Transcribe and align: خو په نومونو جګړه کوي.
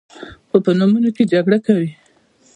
خو 0.49 0.57
په 0.65 0.71
نومونو 0.79 1.09
جګړه 1.33 1.57
کوي. 1.65 1.91